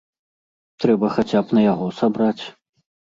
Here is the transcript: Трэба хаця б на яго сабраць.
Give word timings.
Трэба 0.83 1.09
хаця 1.17 1.39
б 1.49 1.57
на 1.57 1.61
яго 1.73 1.85
сабраць. 1.99 2.43